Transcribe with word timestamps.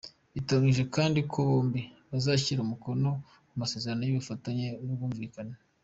Biteganyijwe 0.33 0.83
kandi 0.95 1.19
ko 1.31 1.37
bombi 1.49 1.81
bazashyira 2.11 2.59
umukono 2.63 3.09
ku 3.49 3.53
masezerano 3.61 4.01
y’ubufatanye 4.03 4.67
n’ubwumvikane. 4.83 5.55